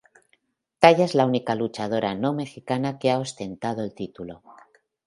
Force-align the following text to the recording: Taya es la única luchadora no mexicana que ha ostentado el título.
Taya 0.79 1.05
es 1.05 1.13
la 1.13 1.27
única 1.27 1.53
luchadora 1.53 2.15
no 2.15 2.33
mexicana 2.33 2.97
que 2.97 3.11
ha 3.11 3.19
ostentado 3.19 3.83
el 3.83 3.93
título. 3.93 4.41